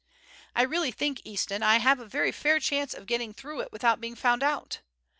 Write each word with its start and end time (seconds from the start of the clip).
I 0.55 0.63
really 0.63 0.89
think, 0.89 1.21
Easton, 1.25 1.61
I 1.61 1.77
have 1.77 1.99
a 1.99 2.07
very 2.07 2.31
fair 2.31 2.59
chance 2.59 2.95
of 2.95 3.05
getting 3.05 3.35
through 3.35 3.61
it 3.61 3.71
without 3.71 4.01
being 4.01 4.15
found 4.15 4.41
out. 4.41 4.79